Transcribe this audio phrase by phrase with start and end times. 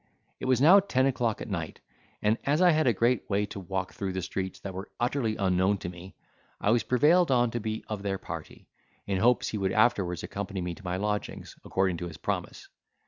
[0.39, 1.79] It was now ten o'clock at night,
[2.23, 5.77] and, as I had a great way to walk through streets that were utterly unknown
[5.77, 6.15] to me,
[6.59, 8.67] I was prevailed on to be of their party,
[9.05, 12.67] in hopes he would afterwards accompany me to my lodgings, according to his promise.